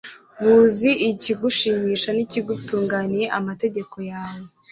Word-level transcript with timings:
buzi 0.43 0.89
ikigushimisha 1.09 2.09
n'igitunganiye 2.17 3.25
amategeko 3.39 3.95
yawe 4.11 4.45